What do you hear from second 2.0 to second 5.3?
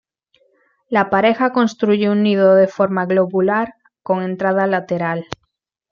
un nido de forma globular con entrada lateral.